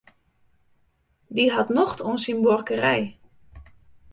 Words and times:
Dy 1.35 1.45
hat 1.55 1.69
nocht 1.77 1.99
oan 2.07 2.19
syn 2.23 2.39
buorkerij. 2.45 3.03